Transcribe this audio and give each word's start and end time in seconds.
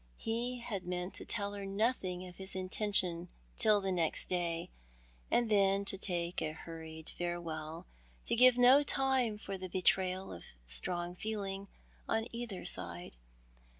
He 0.17 0.57
had 0.61 0.87
meant 0.87 1.13
to 1.13 1.25
tell 1.25 1.53
her 1.53 1.63
nothing 1.63 2.27
of 2.27 2.37
his 2.37 2.55
intention 2.55 3.29
till 3.55 3.81
next 3.81 4.29
day, 4.29 4.71
and 5.29 5.47
then 5.47 5.85
to 5.85 5.95
take 5.95 6.41
a 6.41 6.53
hurried 6.53 7.07
farewell, 7.07 7.85
to 8.25 8.35
give 8.35 8.57
no 8.57 8.81
time 8.81 9.37
for 9.37 9.59
the 9.59 9.69
betrayal 9.69 10.33
of 10.33 10.43
strong 10.65 11.13
feeling 11.13 11.67
on 12.09 12.25
either 12.31 12.65
side. 12.65 13.15